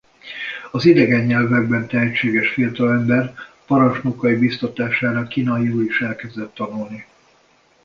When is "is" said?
5.83-6.01